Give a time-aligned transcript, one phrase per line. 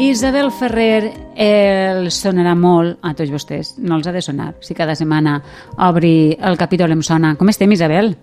[0.00, 4.54] Isabel Ferrer el sonarà molt a tots vostès, no els ha de sonar.
[4.64, 5.36] Si cada setmana
[5.86, 7.34] obri el capítol em sona.
[7.36, 8.14] Com estem, Isabel?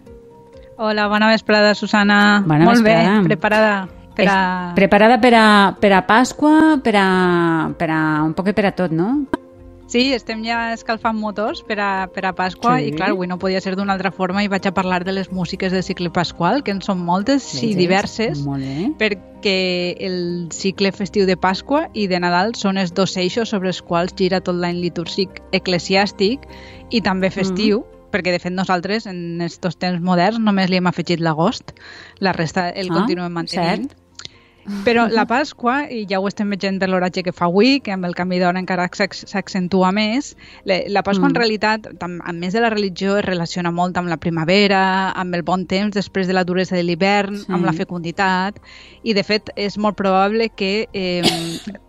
[0.77, 2.43] Hola, bona vesprada, Susana.
[2.45, 3.19] Bona molt vesprada.
[3.21, 3.73] bé, preparada
[4.17, 4.39] per a...
[4.75, 5.47] Preparada per a,
[5.79, 7.09] per a Pasqua, per a,
[7.77, 9.11] per a un poc per a tot, no?
[9.87, 12.89] Sí, estem ja escalfant motors per a, per a Pasqua Sí.
[12.89, 15.31] i clar, avui no podia ser d'una altra forma i vaig a parlar de les
[15.31, 17.77] músiques del cicle pasqual, que en són moltes i Veges?
[17.77, 18.41] diverses,
[18.99, 23.81] perquè el cicle festiu de Pasqua i de Nadal són els dos eixos sobre els
[23.81, 26.43] quals gira tot l'any litúrgic eclesiàstic
[26.91, 31.19] i també festiu, perquè de fet nosaltres en estos temps moderns només li hem afegit
[31.23, 31.71] l'agost,
[32.19, 33.87] la resta el Ah, continuem mantenint.
[33.91, 33.97] cert.
[34.83, 38.03] Però la Pasqua, i ja ho estem veient de l'oratge que fa avui, que amb
[38.05, 40.35] el canvi d'hora encara s'ac- s'accentua més,
[40.65, 41.31] la, Pasqua Mm.
[41.31, 45.43] en realitat, a més de la religió, es relaciona molt amb la primavera, amb el
[45.43, 47.45] bon temps després de la duresa de l'hivern, Sí.
[47.49, 48.59] amb la fecunditat,
[49.03, 51.21] i de fet és molt probable que eh,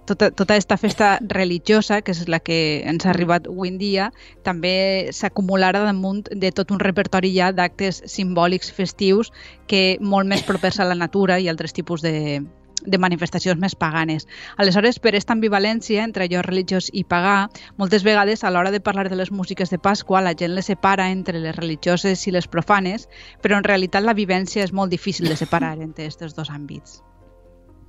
[0.07, 4.13] tota, tota aquesta festa religiosa, que és la que ens ha arribat avui en dia,
[4.45, 9.33] també s'acumularà damunt de tot un repertori ja d'actes simbòlics festius
[9.67, 12.45] que molt més propers a la natura i altres tipus de,
[12.85, 14.27] de manifestacions més paganes.
[14.57, 19.09] Aleshores, per aquesta ambivalència entre allò religiós i pagà, moltes vegades a l'hora de parlar
[19.09, 23.09] de les músiques de Pasqua la gent les separa entre les religioses i les profanes,
[23.43, 27.03] però en realitat la vivència és molt difícil de separar entre aquests dos àmbits.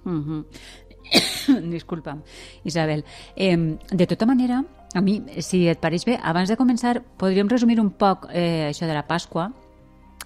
[0.09, 0.45] Uh
[1.49, 2.21] Disculpa'm,
[2.63, 3.03] Isabel.
[3.35, 3.57] Eh,
[3.91, 7.89] de tota manera, a mi, si et pareix bé, abans de començar, podríem resumir un
[7.89, 9.49] poc eh, això de la Pasqua.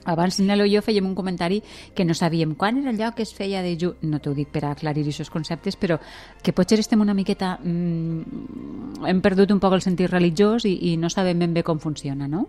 [0.06, 1.62] Abans Nelo i jo fèiem un comentari
[1.96, 3.94] que no sabíem quan era allò que es feia de ju...
[4.02, 6.00] No t'ho dic per aclarir aquests conceptes, però
[6.44, 7.58] que potser estem una miqueta...
[7.64, 11.80] Mm, hem perdut un poc el sentit religiós i, i no sabem ben bé com
[11.80, 12.48] funciona, no?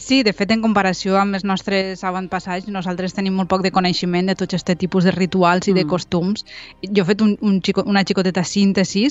[0.00, 4.30] Sí, de fet, en comparació amb els nostres avantpassats, nosaltres tenim molt poc de coneixement
[4.30, 5.88] de tots aquest tipus de rituals i de Mm.
[5.90, 6.46] costums.
[6.82, 9.06] Jo he fet un, un xico, una xicoteta síntesi.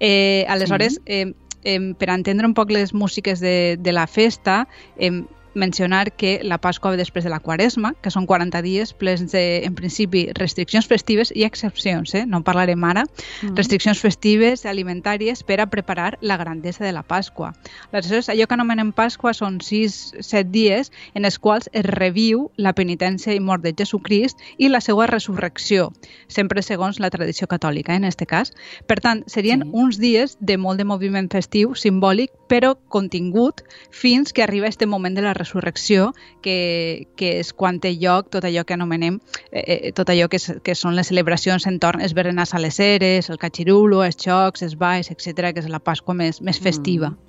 [0.00, 4.66] Eh, aleshores, eh, eh, per entendre un poc les músiques de, de la festa,
[4.98, 5.22] eh,
[5.54, 9.64] mencionar que la Pasqua ve després de la Quaresma, que són 40 dies plens de,
[9.64, 12.24] en principi, restriccions festives i excepcions, eh?
[12.26, 13.04] no en parlarem ara,
[13.42, 13.56] Mm.
[13.56, 17.54] restriccions festives alimentàries per a preparar la grandesa de la Pasqua.
[17.92, 23.34] Aleshores, allò que anomenem Pasqua són 6-7 dies en els quals es reviu la penitència
[23.34, 25.92] i mort de Jesucrist i la seva resurrecció,
[26.28, 28.52] sempre segons la tradició catòlica, eh, en aquest cas.
[28.86, 29.68] Per tant, serien Sí.
[29.72, 35.16] uns dies de molt de moviment festiu, simbòlic, però contingut fins que arriba este moment
[35.16, 36.12] de la resurrecció,
[36.44, 39.18] que, que és quan té lloc tot allò que anomenem,
[39.50, 42.76] eh, eh, tot allò que, és, que són les celebracions entorn els berenars a les
[42.84, 47.14] eres, el catxirulo, els xocs, els balls, etc que és la Pasqua més, més festiva.
[47.14, 47.28] Mm.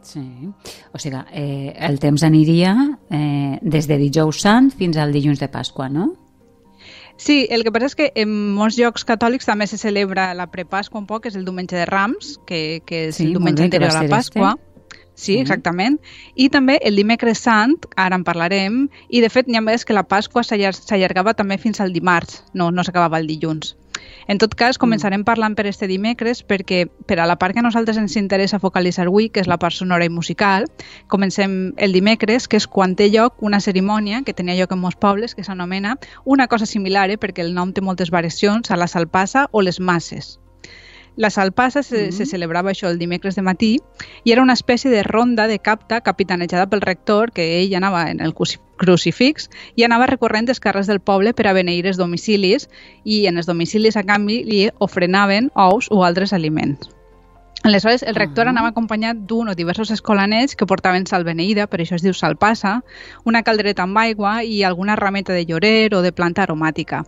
[0.00, 0.24] Sí.
[0.96, 2.72] O sigui, eh, el temps aniria
[3.12, 6.14] eh, des de dijous sant fins al dilluns de Pasqua, no?
[7.20, 11.02] Sí, el que passa és que en molts llocs catòlics també se celebra la prepasqua
[11.02, 13.90] un poc, que és el diumenge de Rams, que, que és Sí, el diumenge anterior
[13.92, 14.54] a la Pasqua.
[15.14, 15.38] Sí, Sí.
[15.42, 15.98] exactament.
[16.34, 19.92] I també el dimecres sant, ara en parlarem, i de fet n'hi ha vegades que
[19.92, 23.76] la Pasqua s'allar- s'allargava també fins al dimarts, no, no s'acabava el dilluns.
[24.28, 27.66] En tot cas, començarem parlant per este dimecres perquè per a la part que a
[27.66, 30.68] nosaltres ens interessa focalitzar avui, que és la part sonora i musical,
[31.08, 35.00] comencem el dimecres, que és quan té lloc una cerimònia que tenia lloc en molts
[35.00, 38.88] pobles, que s'anomena una cosa similar, eh, perquè el nom té moltes variacions, a la
[38.88, 40.38] salpassa o les masses.
[41.16, 42.12] La salpassa se, Mhm.
[42.12, 43.78] se celebrava això el dimecres de matí
[44.24, 48.20] i era una espècie de ronda de capta capitanejada pel rector, que ell anava en
[48.20, 52.70] el cruci- crucifix i anava recorrent els carrers del poble per a beneir els domicilis
[53.04, 56.88] i en els domicilis, a canvi, li ofrenaven ous o altres aliments.
[57.62, 58.50] Aleshores, el rector Ah.
[58.50, 62.82] anava acompanyat d'un o diversos escolanets que portaven sal beneïda, per això es diu salpassa,
[63.26, 67.04] una caldereta amb aigua i alguna rameta de llorer o de planta aromàtica.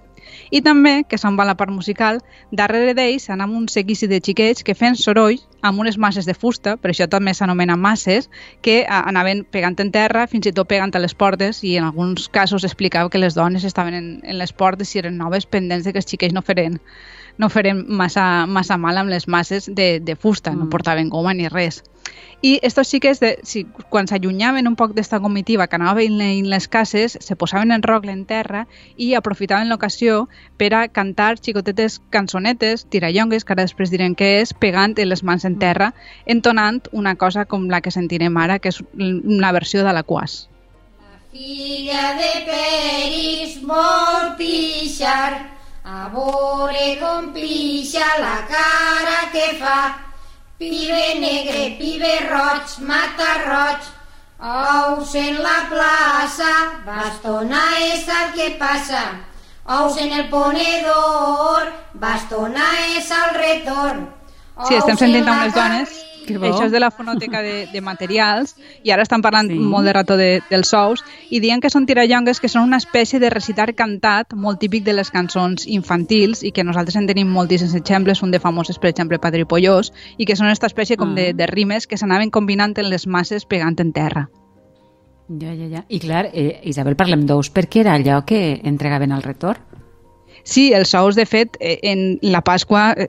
[0.51, 4.63] I també, que se'n va la part musical, darrere d'ells anava un seguici de xiquets
[4.63, 8.29] que feien soroll amb unes masses de fusta, per això també s'anomenen masses,
[8.63, 11.85] que a- anaven pegant en terra, fins i tot pegant a les portes, i en
[11.85, 15.85] alguns casos explicava que les dones estaven en, en les portes si eren noves pendents
[15.85, 16.81] de que els xiquets no feren
[17.39, 20.71] no feren massa, massa mal amb les masses de, de fusta, no Mm.
[20.71, 21.83] portaven goma ni res.
[22.43, 26.67] I estos xiques, de, si, quan s'allunyaven un poc d'esta comitiva que anava veient les
[26.67, 32.85] cases, se posaven en rogle en terra i aprofitaven l'ocasió per a cantar xicotetes cançonetes,
[32.91, 35.95] tirallongues, que ara després direm què és, pegant en les mans en terra,
[36.27, 40.49] entonant una cosa com la que sentirem ara, que és una versió de la quas.
[41.31, 45.52] Filla de Peris vol pixar,
[45.85, 49.81] a veure com pixa la cara que fa.
[50.59, 53.91] Pibe negre, pibe roig, mata roig,
[54.43, 56.51] Ous en la plaça,
[56.83, 59.03] bastona és el que passa.
[59.71, 62.67] Ous en el ponedor, bastona
[62.99, 64.09] és el retorn.
[64.67, 66.02] Sí, estem sentint les dones.
[66.27, 69.59] Això és de la fonoteca de, de materials i ara estan parlant Sí.
[69.59, 73.19] molt de rato de, dels sous i diuen que són tirallongues que són una espècie
[73.21, 77.75] de recitar cantat molt típic de les cançons infantils i que nosaltres en tenim moltíssims
[77.75, 81.31] exemples, un de famoses, per exemple, Padre Pollós, i que són aquesta espècie com de,
[81.31, 81.33] Ah.
[81.33, 84.29] de rimes que s'anaven combinant en les masses pegant en terra.
[85.29, 85.85] Ja, ja, ja.
[85.89, 89.61] I clar, eh, Isabel, parlem d'ous perquè era allò que entregaven al retorn.
[90.45, 93.09] Sí, els ous, de fet, eh, en la Pasqua, eh,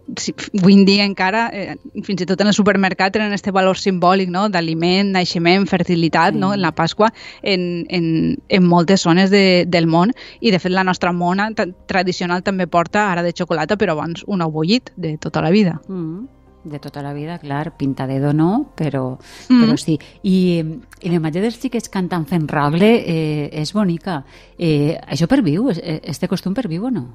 [0.60, 4.30] avui en dia encara, eh, fins i tot en el supermercat, tenen este valor simbòlic
[4.30, 4.48] no?
[4.50, 6.40] d'aliment, naixement, fertilitat, Sí.
[6.40, 6.54] no?
[6.54, 10.14] en la Pasqua, en, en, en moltes zones de, del món.
[10.42, 11.50] I, de fet, la nostra mona
[11.88, 15.82] tradicional també porta ara de xocolata, però abans un ou bullit de tota la vida.
[15.88, 16.28] Mm.
[16.64, 19.18] De tota la vida, clar, pinta dedo no, però,
[19.50, 19.62] Mm.
[19.64, 20.00] però sí.
[20.24, 20.64] I,
[21.02, 24.24] I la imatge dels xiquets cantant fent rogle eh, és bonica.
[24.58, 25.70] Eh, això perviu?
[25.70, 27.08] Eh, Este costum perviu o no?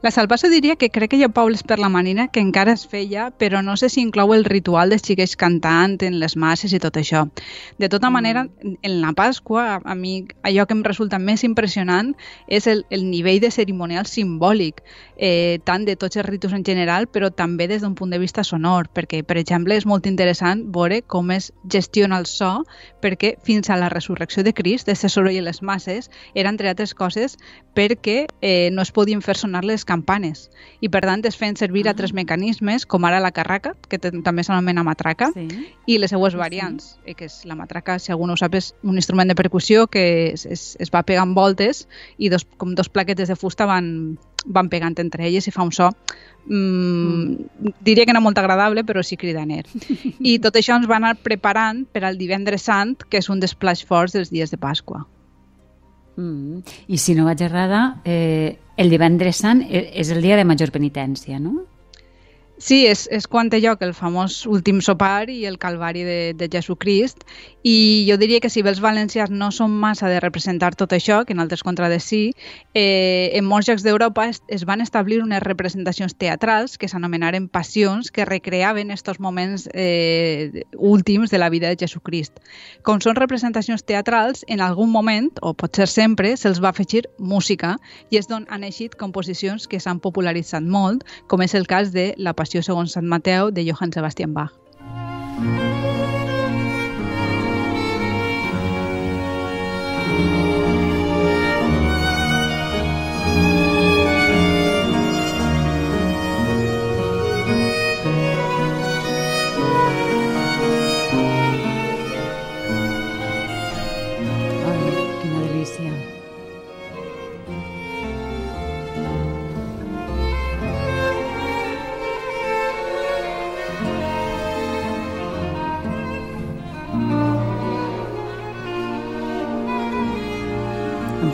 [0.00, 2.84] La salvació diria que crec que hi ha pobles per la Marina que encara es
[2.86, 6.78] feia, però no sé si inclou el ritual dels xiquets cantant en les masses i
[6.78, 7.24] tot això.
[7.82, 12.12] De tota manera, en la Pasqua, a, mi allò que em resulta més impressionant
[12.46, 14.84] és el, el nivell de cerimonial simbòlic,
[15.16, 18.46] eh, tant de tots els ritus en general, però també des d'un punt de vista
[18.46, 22.52] sonor, perquè, per exemple, és molt interessant veure com es gestiona el so,
[23.02, 26.06] perquè fins a la resurrecció de Crist, aquest soroll i les masses,
[26.38, 27.34] era, entre altres coses,
[27.74, 30.50] perquè eh, no es podien fer sonar les campanes.
[30.84, 31.94] I, per tant, es feien servir Ah.
[31.94, 35.48] altres mecanismes, com ara la carraca, que també s'anomena matraca, Sí.
[35.86, 36.42] i les seues Sí, sí.
[36.44, 39.34] variants, eh, que és la matraca, si algú no ho sap, és un instrument de
[39.34, 41.86] percussió que es, es, es va pegant voltes
[42.18, 45.72] i dos, com dos plaquetes de fusta van, van pegant entre elles i fa un
[45.72, 45.90] so
[46.46, 49.64] mm, diria que no molt agradable, però sí cridaner.
[50.20, 53.54] I tot això ens va anar preparant per al divendres sant, que és un dels
[53.54, 55.06] plats forts dels dies de Pasqua.
[56.18, 56.64] Mm.
[56.90, 60.72] I si no vaig errada, eh, el divendres sant eh, és el dia de major
[60.74, 61.62] penitència, no?
[62.58, 66.48] Sí, és, és quan té lloc el famós últim sopar i el calvari de, de
[66.50, 67.22] Jesucrist
[67.62, 71.20] i jo diria que si bé els valencians no són massa de representar tot això,
[71.24, 72.32] que en altres contrades sí,
[72.74, 78.10] eh, en molts llocs d'Europa es, es van establir unes representacions teatrals que s'anomenaren passions
[78.10, 82.42] que recreaven estos moments eh, últims de la vida de Jesucrist.
[82.82, 87.76] Com són representacions teatrals, en algun moment, o potser sempre, se'ls va afegir música
[88.10, 92.10] i és d'on han eixit composicions que s'han popularitzat molt, com és el cas de
[92.18, 94.54] La Passió segons Sant Mateu de Johann Sebastian Bach.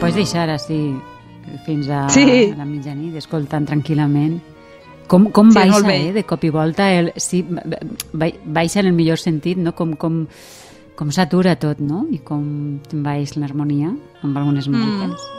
[0.04, 0.78] Pots deixar així
[1.66, 2.52] fins a Sí.
[2.56, 4.40] la mitjanit, escoltant tranquil·lament.
[5.06, 7.62] Com, com Sí, baixa, eh, de cop i volta, el, sí, ba-
[8.12, 9.74] ba- baixa en el millor sentit, no?
[9.74, 10.26] com, com,
[10.96, 12.06] com s'atura tot, no?
[12.10, 13.92] I com baixa l'harmonia
[14.22, 15.20] amb algunes músiques.
[15.20, 15.33] Erbarme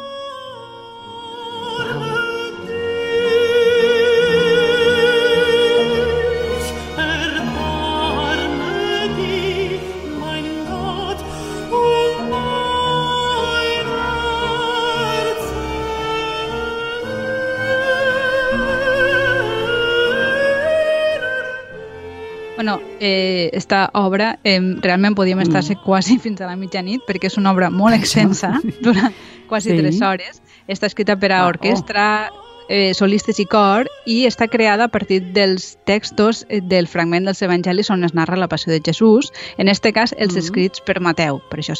[22.65, 27.35] Bueno, eh, esta obra eh, realment podíem estar-se quasi fins a la mitjanit perquè és
[27.37, 29.13] una obra molt extensa, durant
[29.47, 29.77] quasi Sí.
[29.77, 30.41] tres hores.
[30.67, 31.51] Està escrita per a Ah, oh.
[31.53, 32.31] orquestra,
[32.67, 37.43] eh, solistes i cor i està creada a partir dels textos eh, del fragment dels
[37.45, 40.39] evangelis on es narra la passió de Jesús, en este cas els Mhm.
[40.39, 41.75] escrits per Mateu, per això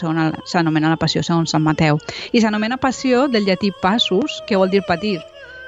[0.45, 1.97] s'anomena la passió segons Sant Mateu.
[2.31, 5.19] I s'anomena passió del llatí passus, que vol dir patir,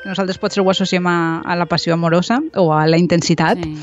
[0.04, 3.58] que nosaltres potser ho associem a, a la passió amorosa o a la intensitat.
[3.64, 3.76] Sí.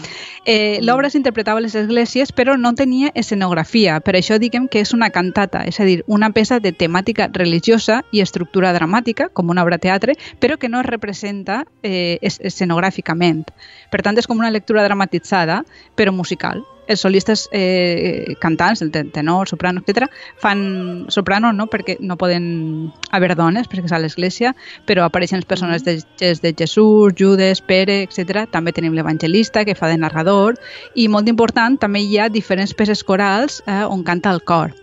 [0.47, 3.99] Eh, L'obra s'interpretava a les esglésies, però no tenia escenografia.
[4.05, 8.03] Per això diguem que és una cantata, és a dir, una peça de temàtica religiosa
[8.13, 13.47] i estructura dramàtica, com una obra teatre, però que no es representa eh, es- escenogràficament.
[13.91, 15.63] Per tant, és com una lectura dramatitzada,
[15.97, 16.65] però musical.
[16.87, 20.09] Els solistes eh, cantants, el ten- tenor, soprano, etc,
[20.41, 21.67] fan soprano, no?
[21.67, 24.55] perquè no poden haver dones, perquè és a l'església,
[24.87, 28.45] però apareixen els personatges de, de Jesús, Judes, Pere, etc.
[28.51, 30.59] També tenim l'evangelista, que fa de narrador,
[30.95, 34.75] i molt important, també hi ha diferents peces corals eh, on canta el cor.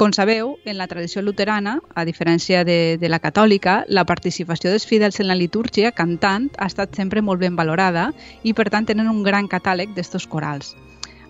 [0.00, 4.86] Com sabeu, en la tradició luterana, a diferència de, de la catòlica, la participació dels
[4.88, 8.06] fidels en la litúrgia cantant ha estat sempre molt ben valorada
[8.42, 10.72] i, per tant, tenen un gran catàleg d'estos corals.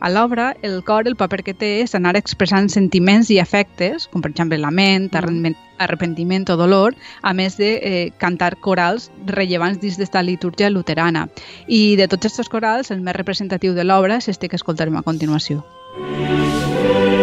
[0.00, 4.24] A l'obra, el cor, el paper que té és anar expressant sentiments i afectes, com
[4.24, 10.00] per exemple lament, arrepent- arrepentiment o dolor, a més de eh, cantar corals rellevants dins
[10.00, 11.28] d'esta litúrgia luterana.
[11.68, 15.04] I de tots aquests corals, el més representatiu de l'obra és este que escoltarem a
[15.04, 15.64] continuació.
[16.00, 17.19] Això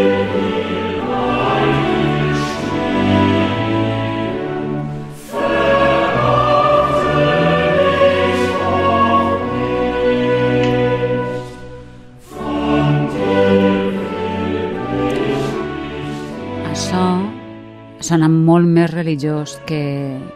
[18.07, 19.81] sona molt més religiós que,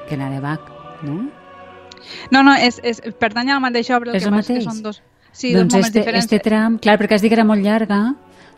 [0.09, 0.67] que la de Bach,
[1.07, 1.21] no?
[2.31, 4.65] No, no, és, és, pertany a la mateixa obra, el És que el passa mateix?
[4.65, 5.01] que són dos...
[5.31, 6.25] Sí, doncs dos moments este, diferents.
[6.27, 8.01] este tram, clar, perquè has dit que era molt llarga,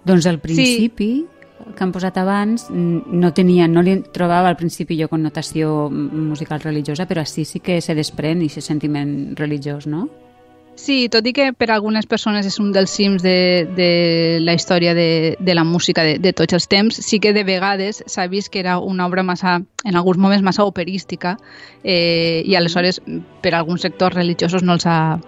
[0.09, 1.11] doncs al principi,
[1.63, 7.05] que han posat abans, no tenia, no li trobava al principi jo connotació musical religiosa,
[7.07, 10.07] però així sí que se desprèn i aquest sentiment religiós, no?
[10.75, 14.55] Sí, tot i que per a algunes persones és un dels cims de, de la
[14.57, 18.25] història de, de la música de, de tots els temps, sí que de vegades s'ha
[18.27, 21.37] vist que era una obra massa, en alguns moments massa operística
[21.83, 23.01] eh, i aleshores
[23.43, 25.19] per a alguns sectors religiosos no els ha,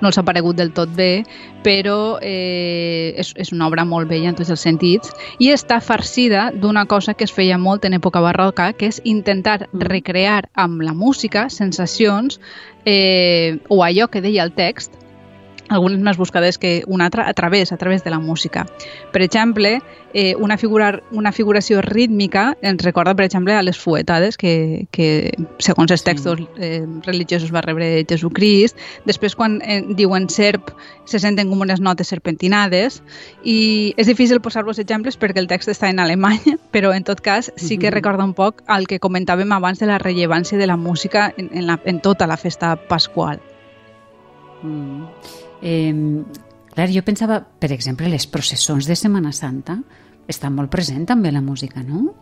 [0.00, 1.24] no els ha paregut del tot bé,
[1.62, 6.48] però eh, és, és una obra molt bella en tots els sentits i està farcida
[6.54, 9.80] d'una cosa que es feia molt en època barroca, que és intentar Mm.
[9.80, 12.40] recrear amb la música sensacions
[12.84, 15.03] eh, o allò que deia el text
[15.68, 18.66] algunes més buscades que una altra a través, a través de la música.
[19.12, 19.80] Per exemple,
[20.12, 25.32] eh, una, figura, una figuració rítmica ens recorda, per exemple, a les fuetades que, que
[25.58, 26.10] segons els Sí.
[26.10, 28.76] textos eh, religiosos va rebre Jesucrist.
[29.06, 30.70] Després, quan eh, diuen serp,
[31.04, 33.02] se senten com unes notes serpentinades
[33.42, 37.52] i és difícil posar-vos exemples perquè el text està en alemany, però en tot cas
[37.56, 41.32] sí que recorda un poc el que comentàvem abans de la rellevància de la música
[41.36, 43.40] en, en, la, en tota la festa pasqual.
[44.62, 45.04] Mm.
[45.64, 45.94] Eh,
[46.74, 49.78] clar, jo pensava, per exemple, les processons de Setmana Santa
[50.28, 52.12] estan molt present també la música, no?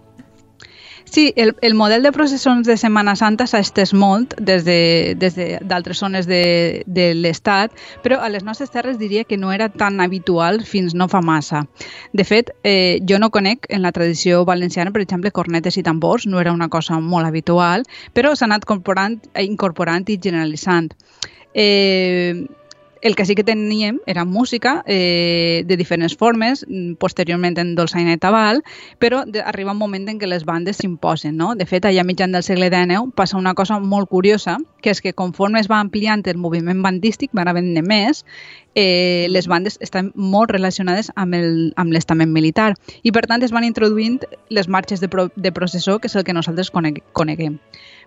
[1.04, 5.34] Sí, el, el model de processons de Setmana Santa s'ha estès molt des de- des
[5.34, 7.72] de- d'altres de, zones de, de l'Estat,
[8.04, 11.66] però a les nostres terres diria que no era tan habitual fins no fa massa.
[12.12, 16.24] De fet, eh, jo no conec en la tradició valenciana, per exemple, cornetes i tambors,
[16.26, 17.82] no era una cosa molt habitual,
[18.14, 20.94] però s'ha anat incorporant, incorporant i generalitzant.
[21.52, 22.46] Eh,
[23.02, 28.14] el que sí que teníem era música eh, de diferents formes, mm, posteriorment en dolçaina
[28.14, 28.62] i tabal,
[29.02, 31.36] però de, arriba un moment en què les bandes s'imposen.
[31.36, 31.56] No?
[31.58, 35.12] De fet, allà mitjan del segle XIX passa una cosa molt curiosa, que és que
[35.12, 38.24] conforme es va ampliant el moviment bandístic, van havent més,
[38.74, 43.52] eh, les bandes estan molt relacionades amb el- amb l'estament militar i per tant es
[43.52, 47.58] van introduint les marxes de, pro, de processó, que és el que nosaltres coneg, coneguem.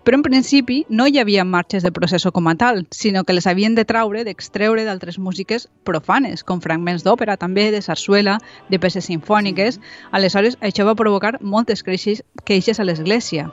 [0.06, 3.48] Però en principi no hi havia marxes de processó com a tal, sinó que les
[3.50, 8.36] havien de traure, d'extreure d'altres músiques profanes, com fragments d'òpera també, de sarsuela,
[8.70, 9.80] de peces sinfòniques.
[10.14, 13.48] Aleshores, això va provocar moltes queixes, queixes a l'església.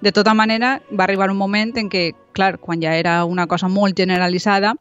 [0.00, 3.68] De tota manera, va arribar un moment en què, clar, quan ja era una cosa
[3.68, 4.72] molt generalitzada,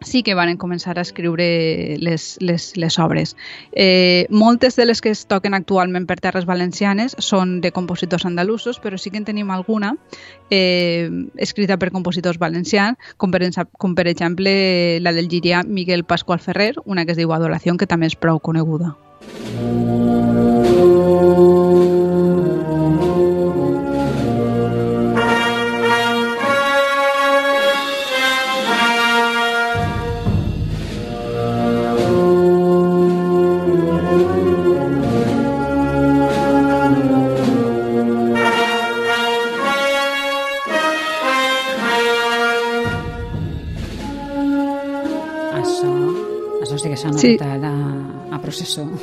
[0.00, 3.34] sí que van començar a escriure les, les, les obres.
[3.72, 8.78] Eh, moltes de les que es toquen actualment per terres valencianes són de compositors andalusos,
[8.78, 9.94] però sí que en tenim alguna
[10.50, 13.42] eh, escrita per compositors valencians, com per,
[13.78, 17.86] com per exemple la del girià Miguel Pascual Ferrer, una que es diu Adoración, que
[17.86, 18.94] també és prou coneguda.
[19.28, 20.37] Això,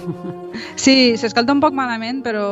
[0.75, 2.45] Sí, s'escolta un poc malament, però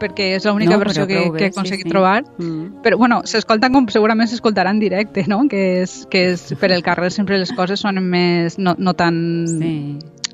[0.00, 1.90] perquè és l'única No, versió que, bé, que he sí, aconseguit sí.
[1.92, 2.22] trobar.
[2.38, 2.82] Mm.
[2.84, 5.42] Però, bueno, s'escolta com segurament s'escoltarà en directe, no?
[5.50, 8.58] Que és, que és per el carrer sempre les coses sonen més...
[8.58, 9.16] no, no tan...
[9.48, 9.74] Sí.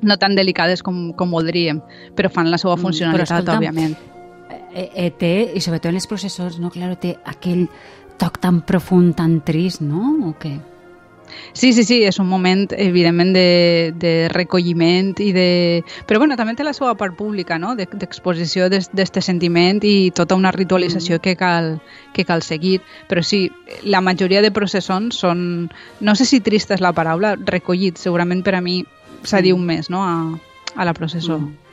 [0.01, 1.81] no tan delicades com, com voldríem,
[2.15, 3.97] però fan la seva Mm, funcionalitat, però escolta'm, òbviament.
[4.71, 6.69] Eh, eh, té, i sobretot en les processons, no?
[6.71, 7.65] Claro, té aquell
[8.19, 10.13] toc tan profund, tan trist, no?
[10.29, 10.53] O què?
[11.53, 15.47] Sí, sí, sí, és un moment, evidentment, de, de recolliment i de...
[16.07, 20.37] Però, bueno, també té la seva part pública, no?, d'exposició de, d'aquest sentiment i tota
[20.39, 21.23] una ritualització mm.
[21.25, 21.71] que, cal,
[22.13, 22.79] que cal seguir.
[23.09, 23.47] Però sí,
[23.83, 25.41] la majoria de processons són,
[26.01, 28.05] no sé si trista és la paraula, recollits.
[28.09, 28.81] Segurament per a mi
[29.23, 29.73] s'adiu mm.
[29.73, 31.39] més, no?, a, a la processó.
[31.39, 31.69] Mm.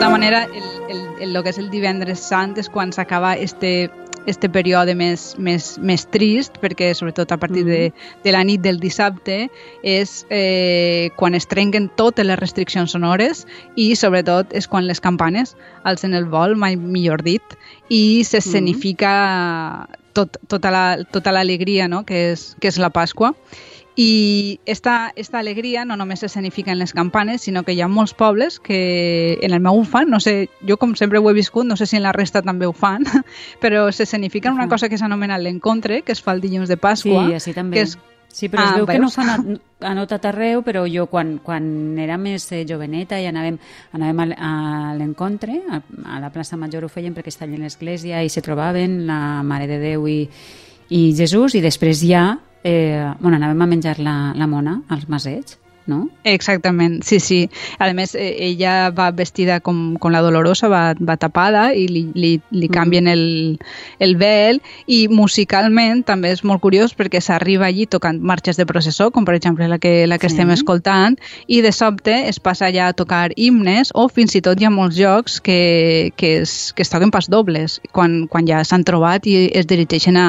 [0.00, 0.79] tota manera, el,
[1.20, 3.90] el, el, que és el divendres sant és quan s'acaba este,
[4.26, 8.24] este període més, més, més trist, perquè sobretot a partir de, mm-hmm.
[8.24, 9.38] de la nit del dissabte
[9.86, 13.46] és eh, quan es trenquen totes les restriccions sonores
[13.76, 17.56] i sobretot és quan les campanes alcen el vol, mai millor dit,
[17.88, 19.14] i s'escenifica
[20.12, 22.04] tot, tota l'alegria la, tota no?
[22.06, 23.34] que, és, que és la Pasqua.
[24.00, 28.14] I esta, esta alegria no només s'escenifica en les campanes, sinó que hi ha molts
[28.16, 31.68] pobles que en el meu ho fan, no sé, jo com sempre ho he viscut,
[31.68, 33.04] no sé si en la resta també ho fan,
[33.60, 34.54] però s'escenifica -huh.
[34.56, 37.26] una cosa que s'anomena l'encontre, que es fa el dilluns de Pasqua.
[37.26, 37.76] Sí, així també.
[37.76, 37.98] Que és,
[38.32, 38.94] Sí, però ah, es veu veus?
[38.94, 43.18] que no fan a, a notat arreu, però jo quan, quan era més eh, joveneta
[43.20, 43.58] i anàvem,
[43.92, 48.22] anàvem a, a l'encontre, a, a la plaça Major ho feien perquè estaven en l'església
[48.22, 50.28] i se trobaven la Mare de Déu i,
[50.90, 55.58] i Jesús i després ja eh, bueno, anàvem a menjar la, la mona als masets
[55.90, 56.04] no?
[56.24, 57.40] Exactament, sí, sí.
[57.78, 62.04] A més, eh, ella va vestida com, com la Dolorosa, va, va tapada i li,
[62.14, 62.74] li, li mm.
[62.74, 63.24] canvien el,
[63.98, 69.10] el vel i musicalment també és molt curiós perquè s'arriba allí tocant marxes de processó,
[69.10, 70.36] com per exemple la que, la que sí.
[70.36, 74.60] estem escoltant, i de sobte es passa ja a tocar himnes o fins i tot
[74.60, 78.62] hi ha molts jocs que, que, es, que es toquen pas dobles quan, quan ja
[78.64, 80.28] s'han trobat i es dirigeixen a,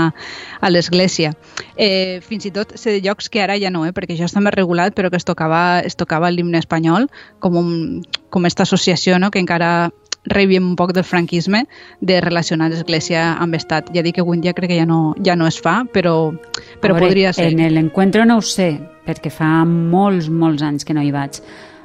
[0.62, 1.34] a l'església.
[1.76, 4.42] Eh, fins i tot sé de llocs que ara ja no, eh, perquè això està
[4.44, 5.51] més regulat, però que es tocava,
[5.86, 7.74] es tocava l'himne espanyol com, un,
[8.30, 9.92] com esta associació no, que encara
[10.26, 11.66] rebiem un poc del franquisme
[12.00, 13.90] de relacionar l'Església amb Estat.
[13.96, 16.32] Ja dic que avui dia crec que ja no, ja no es fa, però,
[16.82, 17.50] però veure, podria ser.
[17.52, 18.76] En l'encuentro no ho sé,
[19.08, 21.42] perquè fa molts, molts anys que no hi vaig,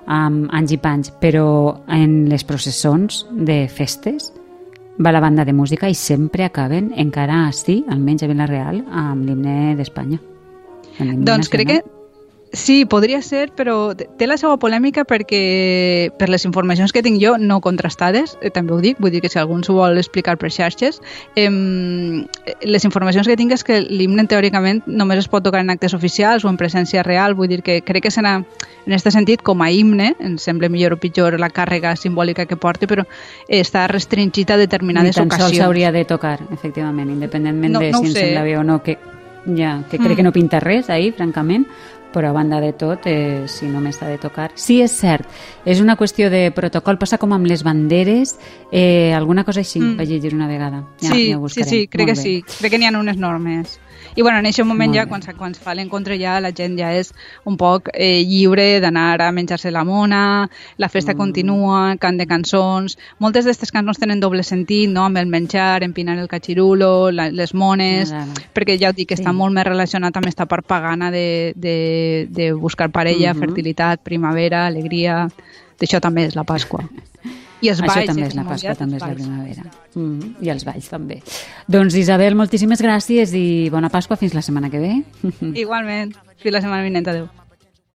[0.07, 1.49] um, anys i panys, però
[1.89, 4.33] en les processons de festes
[5.01, 9.77] va la banda de música i sempre acaben, encara així, almenys a Vila-real, amb l'himne
[9.77, 10.21] d'Espanya.
[10.97, 11.83] Doncs crec que
[12.53, 17.35] Sí, podria ser, però té la seva polèmica perquè per les informacions que tinc jo,
[17.43, 20.53] no contrastades, eh, també ho dic, vull dir que si algú s'ho vol explicar per
[20.55, 21.01] xarxes,
[21.35, 21.51] eh,
[22.63, 26.45] les informacions que tinc és que l'himne teòricament només es pot tocar en actes oficials
[26.45, 28.37] o en presència real, vull dir que crec que serà
[28.87, 32.57] en aquest sentit com a himne, em sembla millor o pitjor la càrrega simbòlica que
[32.57, 33.05] porti, però
[33.49, 35.59] està restringit a determinades Ni tan ocasions.
[35.59, 38.99] s'hauria de tocar, efectivament, independentment no, de no si ens sembla bé o no, que
[39.55, 40.17] ja, que crec mm.
[40.17, 41.67] que no pinta res ahir, francament,
[42.13, 44.51] però a banda de tot, eh, si només s'ha de tocar...
[44.55, 45.27] Sí, és cert,
[45.65, 48.37] és una qüestió de protocol, passa com amb les banderes,
[48.71, 49.97] eh, alguna cosa així, mm.
[49.99, 50.85] vaig llegir una vegada.
[51.01, 52.23] Ja, sí, ja sí, sí, crec Molt que bé.
[52.23, 53.81] sí, crec que n'hi ha unes normes.
[54.17, 56.79] I bueno, en aquest moment Molt ja, quan, quan es fa l'encontre ja la gent
[56.79, 57.11] ja és
[57.45, 60.49] un poc eh, lliure d'anar a menjar-se la mona,
[60.81, 61.19] la festa mm.
[61.21, 62.97] continua, cant de cançons...
[63.21, 67.53] Moltes d'aquestes cançons tenen doble sentit, no?, amb el menjar, empinar el cachirulo, la, les
[67.53, 68.47] mones, no, no, no.
[68.57, 69.21] perquè ja ho dic, sí.
[69.21, 71.77] està molt més relacionat amb aquesta part pagana de, de,
[72.31, 73.41] de buscar parella, mm -hmm.
[73.41, 75.29] fertilitat, primavera, alegria...
[75.77, 76.81] D'això també és la Pasqua.
[77.61, 77.97] I els balls.
[77.97, 79.63] Això també és la Pasqua, també és la primavera.
[79.95, 80.35] Mm -hmm.
[80.41, 81.23] I els balls també.
[81.67, 85.03] Doncs Isabel, moltíssimes gràcies i bona Pasqua fins la setmana que ve.
[85.55, 86.15] Igualment.
[86.39, 87.09] Fins la setmana vinent.
[87.09, 87.29] Adéu.